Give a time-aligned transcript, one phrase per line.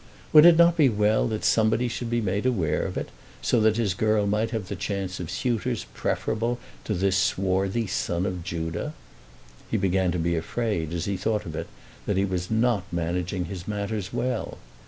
[0.33, 3.09] Would it not be well that somebody should be made aware of it,
[3.39, 8.25] so that his girl might have the chance of suitors preferable to this swarthy son
[8.25, 8.95] of Judah?
[9.69, 11.67] He began to be afraid, as he thought of it,
[12.07, 14.57] that he was not managing his matters well.